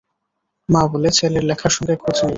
মা 0.69 0.81
বলে, 0.91 1.09
ছেলের 1.11 1.43
লেখার 1.43 1.71
সঙ্গে 1.77 1.95
খোঁজ 1.95 2.17
নেই। 2.17 2.29